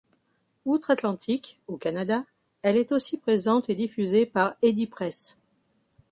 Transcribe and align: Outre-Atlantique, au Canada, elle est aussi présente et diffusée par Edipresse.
Outre-Atlantique, 0.65 1.59
au 1.67 1.77
Canada, 1.77 2.25
elle 2.63 2.75
est 2.75 2.91
aussi 2.91 3.17
présente 3.19 3.69
et 3.69 3.75
diffusée 3.75 4.25
par 4.25 4.55
Edipresse. 4.63 5.37